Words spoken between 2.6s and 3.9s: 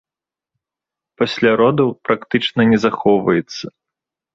не захоўваецца.